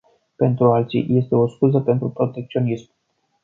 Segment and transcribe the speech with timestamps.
[0.35, 2.89] Pentru alții, este o scuză pentru protecționism.